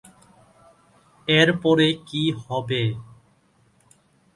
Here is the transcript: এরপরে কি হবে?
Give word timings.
এরপরে 1.27 1.87
কি 2.07 2.23
হবে? 2.41 2.81